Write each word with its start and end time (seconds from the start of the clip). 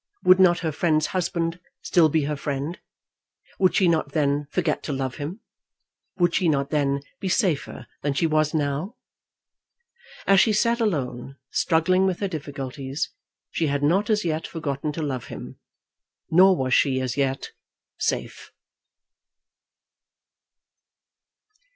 Would 0.23 0.39
not 0.39 0.61
her 0.61 0.71
friend's 0.71 1.05
husband 1.05 1.59
still 1.83 2.09
be 2.09 2.23
her 2.23 2.35
friend? 2.35 2.79
Would 3.59 3.75
she 3.75 3.87
not 3.87 4.13
then 4.13 4.47
forget 4.49 4.81
to 4.81 4.91
love 4.91 5.17
him? 5.17 5.41
Would 6.17 6.33
she 6.33 6.49
not 6.49 6.71
then 6.71 7.03
be 7.19 7.29
safer 7.29 7.85
than 8.01 8.15
she 8.15 8.25
was 8.25 8.51
now? 8.51 8.95
As 10.25 10.39
she 10.39 10.53
sat 10.53 10.79
alone 10.81 11.37
struggling 11.51 12.07
with 12.07 12.19
her 12.19 12.27
difficulties, 12.27 13.11
she 13.51 13.67
had 13.67 13.83
not 13.83 14.09
as 14.09 14.25
yet 14.25 14.47
forgotten 14.47 14.91
to 14.93 15.03
love 15.03 15.25
him, 15.25 15.59
nor 16.31 16.55
was 16.57 16.73
she 16.73 16.99
as 16.99 17.15
yet 17.15 17.51
safe. 17.99 18.51